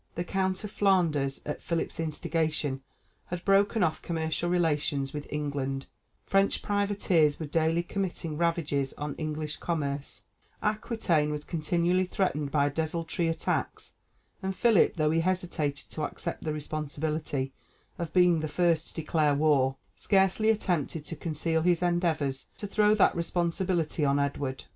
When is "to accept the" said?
15.91-16.51